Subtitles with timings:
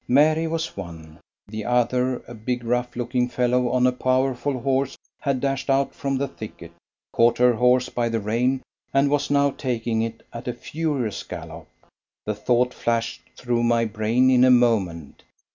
[0.07, 5.39] Mary was one; the other, a big rough looking fellow, on a powerful horse, had
[5.39, 6.71] dashed out from the thicket,
[7.13, 8.63] caught her horse by the rein,
[8.95, 11.67] and was now taking it at a furious gallop.
[12.25, 15.21] The thought flashed through my brain in a moment.